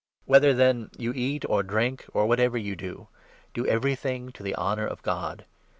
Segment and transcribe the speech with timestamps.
[0.25, 3.07] Whether, then, you eat or drink or whatever you do,
[3.53, 5.45] do 31 everything to the honour of God.